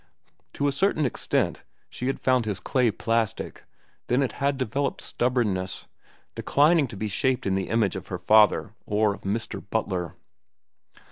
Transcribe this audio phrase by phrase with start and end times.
[0.53, 3.65] To a certain extent she had found his clay plastic,
[4.07, 5.85] then it had developed stubbornness,
[6.33, 9.63] declining to be shaped in the image of her father or of Mr.
[9.69, 10.15] Butler.